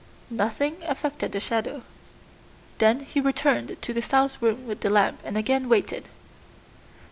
[0.31, 1.83] Nothing affected the shadow.
[2.79, 6.05] Then he returned to the south room with the lamp and again waited.